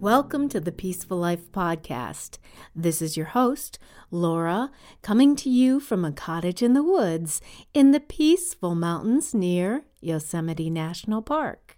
[0.00, 2.38] Welcome to the Peaceful Life Podcast.
[2.74, 3.78] This is your host,
[4.10, 4.70] Laura,
[5.02, 7.42] coming to you from a cottage in the woods
[7.74, 11.76] in the peaceful mountains near Yosemite National Park.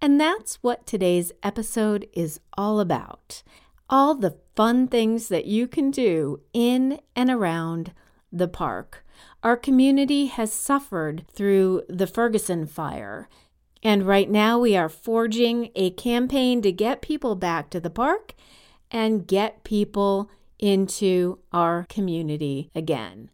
[0.00, 3.42] And that's what today's episode is all about
[3.90, 7.92] all the fun things that you can do in and around
[8.32, 9.04] the park.
[9.42, 13.28] Our community has suffered through the Ferguson fire
[13.82, 18.34] and right now, we are forging a campaign to get people back to the park
[18.90, 23.30] and get people into our community again.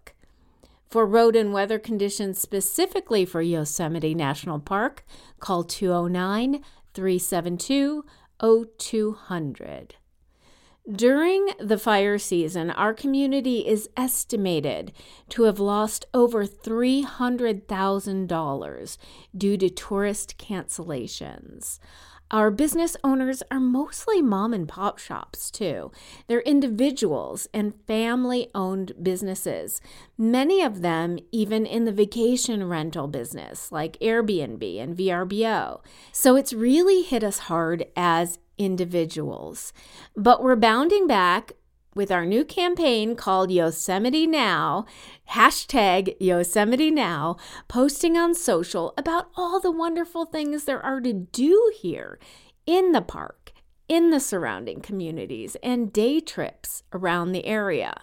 [0.89, 5.05] For road and weather conditions specifically for Yosemite National Park,
[5.39, 6.61] call 209
[6.93, 8.05] 372
[8.41, 9.95] 0200.
[10.91, 14.93] During the fire season, our community is estimated
[15.31, 18.99] to have lost over $300,000
[19.37, 21.81] due to tourist cancellations.
[22.31, 25.91] Our business owners are mostly mom and pop shops, too.
[26.29, 29.81] They're individuals and family owned businesses,
[30.17, 35.81] many of them even in the vacation rental business, like Airbnb and VRBO.
[36.13, 39.73] So it's really hit us hard as individuals.
[40.17, 41.53] But we're bounding back
[41.97, 44.85] with our new campaign called Yosemite Now,
[45.31, 51.73] hashtag Yosemite Now, posting on social about all the wonderful things there are to do
[51.81, 52.19] here
[52.67, 53.53] in the park,
[53.89, 57.95] in the surrounding communities, and day trips around the area.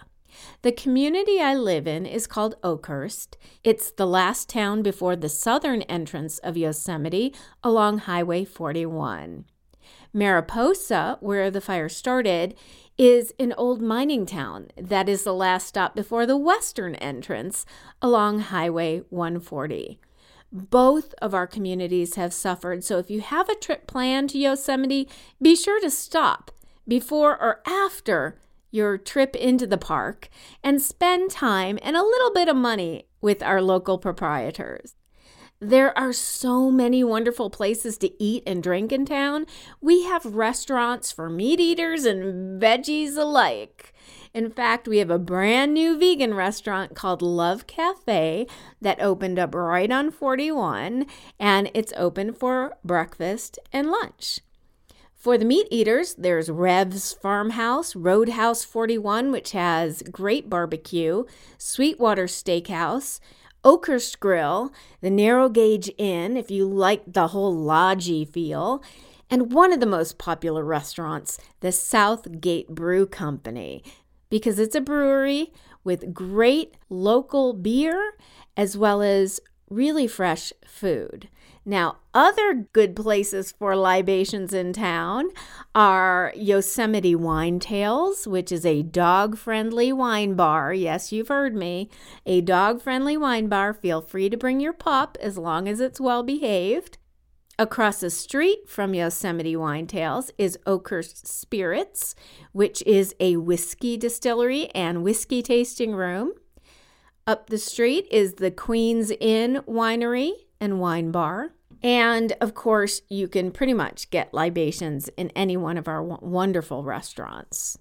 [0.62, 3.36] The community I live in is called Oakhurst.
[3.62, 7.32] It's the last town before the southern entrance of Yosemite
[7.62, 9.44] along Highway 41.
[10.14, 12.54] Mariposa, where the fire started,
[12.96, 17.66] is an old mining town that is the last stop before the western entrance
[18.00, 19.98] along Highway 140.
[20.52, 25.08] Both of our communities have suffered, so if you have a trip planned to Yosemite,
[25.42, 26.52] be sure to stop
[26.86, 28.38] before or after
[28.70, 30.28] your trip into the park
[30.62, 34.94] and spend time and a little bit of money with our local proprietors.
[35.66, 39.46] There are so many wonderful places to eat and drink in town.
[39.80, 43.94] We have restaurants for meat eaters and veggies alike.
[44.34, 48.46] In fact, we have a brand new vegan restaurant called Love Cafe
[48.82, 51.06] that opened up right on 41,
[51.40, 54.40] and it's open for breakfast and lunch.
[55.14, 61.24] For the meat eaters, there's Rev's Farmhouse, Roadhouse 41, which has great barbecue,
[61.56, 63.20] Sweetwater Steakhouse,
[63.64, 68.82] Oakhurst Grill, the Narrow Gauge Inn, if you like the whole lodgy feel,
[69.30, 73.82] and one of the most popular restaurants, the Southgate Brew Company,
[74.28, 75.50] because it's a brewery
[75.82, 78.12] with great local beer
[78.54, 79.40] as well as
[79.70, 81.28] really fresh food.
[81.66, 85.30] Now, other good places for libations in town
[85.74, 90.74] are Yosemite Wine Tails, which is a dog friendly wine bar.
[90.74, 91.88] Yes, you've heard me.
[92.26, 93.72] A dog friendly wine bar.
[93.72, 96.98] Feel free to bring your pup as long as it's well behaved.
[97.58, 102.14] Across the street from Yosemite Wine Tails is Oakhurst Spirits,
[102.52, 106.32] which is a whiskey distillery and whiskey tasting room.
[107.26, 111.54] Up the street is the Queen's Inn Winery and Wine Bar.
[111.82, 116.82] And of course, you can pretty much get libations in any one of our wonderful
[116.82, 117.78] restaurants.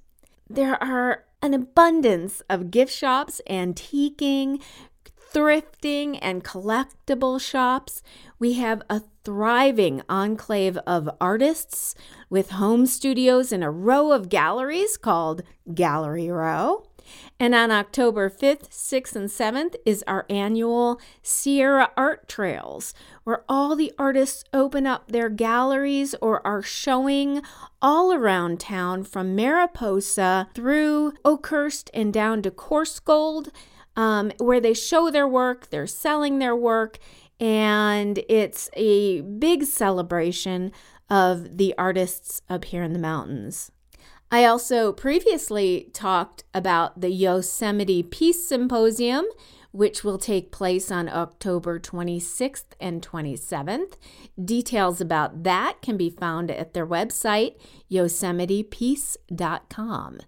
[0.49, 4.61] There are an abundance of gift shops, antiquing,
[5.33, 8.03] thrifting, and collectible shops.
[8.39, 11.95] We have a thriving enclave of artists
[12.29, 15.43] with home studios in a row of galleries called
[15.73, 16.85] Gallery Row.
[17.39, 23.75] And on October 5th, 6th, and 7th is our annual Sierra Art Trails, where all
[23.75, 27.41] the artists open up their galleries or are showing
[27.81, 33.49] all around town from Mariposa through Oakhurst and down to Coarsegold,
[33.95, 36.97] um, where they show their work, they're selling their work,
[37.39, 40.71] and it's a big celebration
[41.09, 43.71] of the artists up here in the mountains.
[44.33, 49.25] I also previously talked about the Yosemite Peace Symposium,
[49.69, 53.93] which will take place on October 26th and 27th.
[54.43, 57.57] Details about that can be found at their website,
[57.91, 60.19] yosemitepeace.com.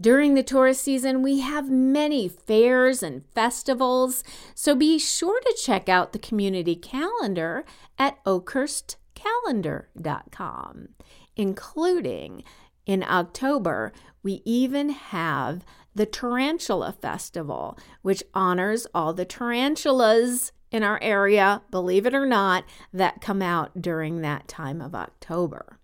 [0.00, 4.24] During the tourist season, we have many fairs and festivals,
[4.56, 7.64] so be sure to check out the community calendar
[7.96, 10.88] at oakhurstcalendar.com,
[11.36, 12.42] including
[12.86, 13.92] in October,
[14.22, 22.06] we even have the Tarantula Festival, which honors all the tarantulas in our area, believe
[22.06, 25.78] it or not, that come out during that time of October.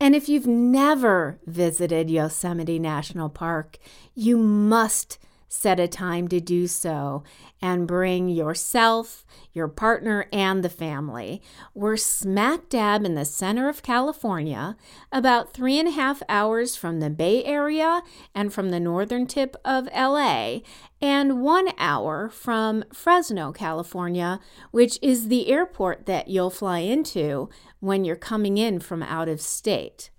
[0.00, 3.76] And if you've never visited Yosemite National Park,
[4.14, 5.18] you must
[5.52, 7.24] set a time to do so
[7.60, 11.42] and bring yourself, your partner, and the family.
[11.74, 14.76] We're smack dab in the center of California,
[15.10, 18.02] about three and a half hours from the Bay Area
[18.32, 20.60] and from the northern tip of LA,
[21.02, 24.38] and one hour from Fresno, California,
[24.70, 27.50] which is the airport that you'll fly into
[27.80, 30.10] when you're coming in from out of state.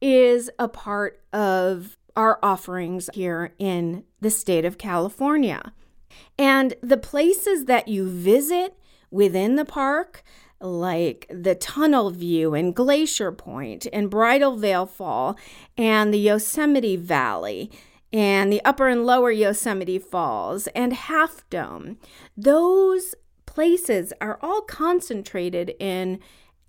[0.00, 5.72] is a part of our offerings here in the state of California.
[6.38, 8.76] And the places that you visit
[9.10, 10.22] within the park,
[10.60, 15.36] like the Tunnel View and Glacier Point and Bridal Veil Fall
[15.76, 17.70] and the Yosemite Valley
[18.12, 21.98] and the Upper and Lower Yosemite Falls and Half Dome,
[22.36, 23.14] those
[23.46, 26.20] places are all concentrated in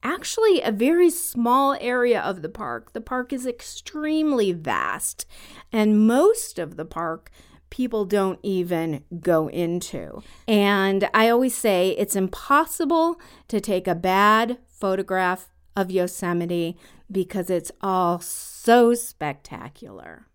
[0.02, 2.94] actually a very small area of the park.
[2.94, 5.26] The park is extremely vast,
[5.72, 7.31] and most of the park
[7.69, 10.21] people don't even go into.
[10.47, 16.78] And I always say it's impossible to take a bad photograph of Yosemite
[17.11, 20.28] because it's all so spectacular.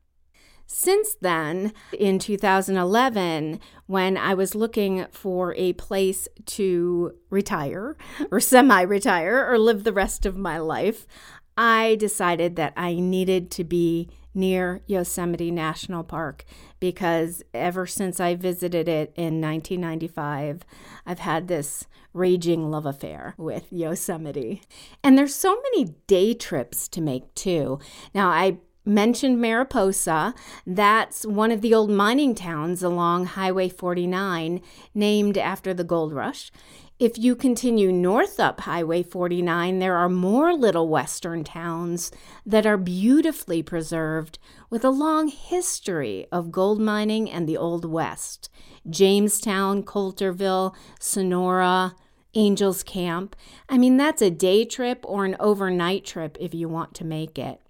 [0.67, 7.97] Since then, in 2011, when I was looking for a place to retire
[8.31, 11.07] or semi retire or live the rest of my life,
[11.57, 16.45] I decided that I needed to be near Yosemite National Park
[16.81, 20.63] because ever since I visited it in 1995,
[21.07, 24.63] I've had this raging love affair with Yosemite.
[25.03, 27.79] And there's so many day trips to make too.
[28.15, 30.35] Now, I mentioned Mariposa.
[30.67, 34.61] That's one of the old mining towns along Highway 49,
[34.95, 36.51] named after the gold rush.
[37.01, 42.13] If you continue north up Highway 49, there are more little western towns
[42.47, 44.39] that are beautifully preserved
[44.71, 48.49] with a long history of gold mining and the Old West.
[48.89, 51.97] Jamestown, Coulterville, Sonora,
[52.35, 53.35] Angels Camp.
[53.69, 57.39] I mean, that's a day trip or an overnight trip if you want to make
[57.39, 57.61] it.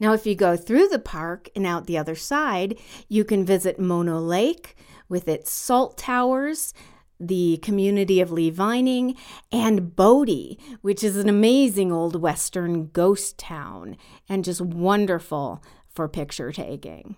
[0.00, 3.78] Now, if you go through the park and out the other side, you can visit
[3.78, 4.76] Mono Lake
[5.08, 6.74] with its salt towers,
[7.20, 9.16] the community of Lee Vining,
[9.52, 13.96] and Bodie, which is an amazing old Western ghost town
[14.28, 17.16] and just wonderful for picture taking.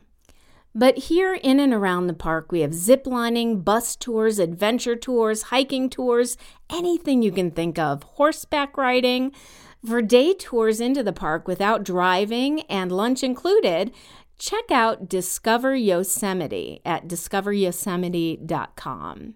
[0.74, 5.44] But here in and around the park, we have zip lining, bus tours, adventure tours,
[5.44, 6.36] hiking tours,
[6.68, 9.32] anything you can think of, horseback riding.
[9.86, 13.92] For day tours into the park without driving and lunch included,
[14.36, 19.34] check out Discover Yosemite at discoveryosemite.com.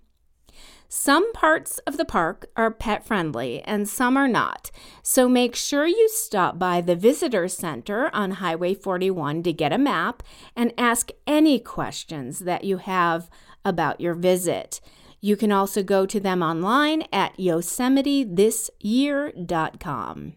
[0.89, 4.73] Some parts of the park are pet friendly and some are not,
[5.05, 9.79] so make sure you stop by the Visitor Center on Highway 41 to get a
[9.79, 10.25] map
[10.57, 13.31] and ask any questions that you have
[13.65, 14.81] about your visit.
[15.21, 20.33] You can also go to them online at yosemiteThisYear.com.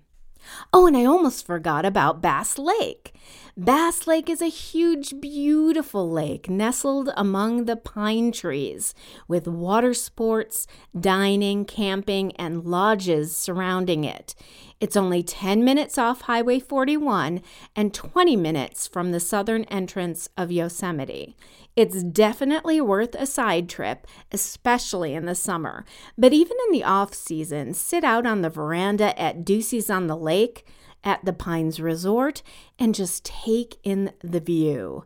[0.72, 3.13] Oh, and I almost forgot about Bass Lake.
[3.56, 8.96] Bass Lake is a huge, beautiful lake nestled among the pine trees
[9.28, 10.66] with water sports,
[11.00, 14.34] dining, camping, and lodges surrounding it.
[14.80, 17.42] It's only 10 minutes off Highway 41
[17.76, 21.38] and 20 minutes from the southern entrance of Yosemite.
[21.76, 25.86] It's definitely worth a side trip, especially in the summer.
[26.18, 30.18] But even in the off season, sit out on the veranda at Ducey's on the
[30.18, 30.66] Lake
[31.04, 32.42] at the Pines Resort
[32.80, 35.06] and just take in the view.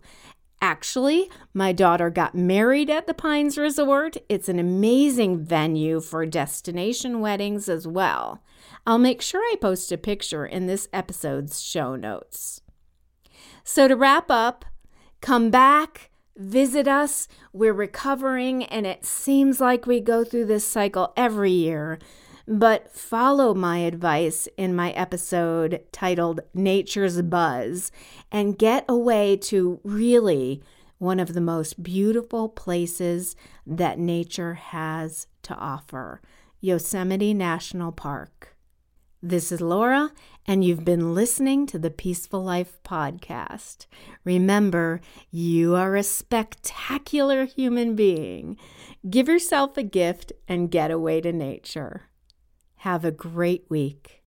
[0.59, 4.17] Actually, my daughter got married at the Pines Resort.
[4.27, 8.43] It's an amazing venue for destination weddings as well.
[8.85, 12.61] I'll make sure I post a picture in this episode's show notes.
[13.63, 14.65] So, to wrap up,
[15.21, 17.27] come back visit us.
[17.51, 21.99] We're recovering, and it seems like we go through this cycle every year.
[22.49, 27.91] But follow my advice in my episode titled Nature's Buzz
[28.31, 30.63] and get away to really
[30.97, 33.35] one of the most beautiful places
[33.65, 36.21] that nature has to offer
[36.61, 38.55] Yosemite National Park.
[39.21, 40.13] This is Laura,
[40.45, 43.87] and you've been listening to the Peaceful Life podcast.
[44.23, 45.01] Remember,
[45.31, 48.57] you are a spectacular human being.
[49.09, 52.06] Give yourself a gift and get away to nature.
[52.87, 54.23] Have a great week.